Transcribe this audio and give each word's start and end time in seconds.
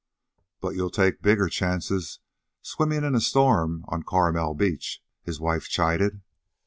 "But 0.61 0.69
you'll 0.69 0.89
take 0.89 1.21
bigger 1.21 1.47
chances 1.47 2.17
swimming 2.63 3.03
in 3.03 3.13
a 3.13 3.21
storm 3.21 3.85
on 3.87 4.01
Carmel 4.01 4.55
Beach," 4.55 4.99
his 5.21 5.39
wife 5.39 5.69
chided. 5.69 6.21